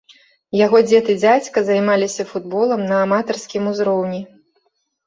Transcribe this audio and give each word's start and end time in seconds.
Яго 0.65 0.79
дзед 0.87 1.11
і 1.15 1.17
дзядзька 1.21 1.63
займаліся 1.69 2.27
футболам 2.33 2.81
на 2.89 2.97
аматарскім 3.05 3.63
узроўні. 3.75 4.21